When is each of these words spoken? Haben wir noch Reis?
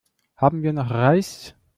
Haben 0.35 0.63
wir 0.63 0.73
noch 0.73 0.89
Reis? 0.89 1.53